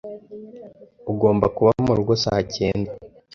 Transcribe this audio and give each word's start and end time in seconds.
Ugomba 1.11 1.45
kuba 1.55 1.71
murugo 1.85 2.13
saa 2.23 2.41
cyenda. 2.55 2.91